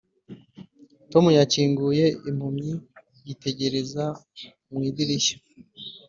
tom 1.11 1.25
yakinguye 1.37 2.05
impumyi 2.29 2.73
yitegereza 3.27 4.03
mu 4.71 4.79
idirishya 4.89 5.37